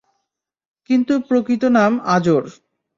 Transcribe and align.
কিন্তু 0.89 1.13
প্রকৃত 1.27 1.63
নাম 1.71 1.91
আযর। 2.07 2.43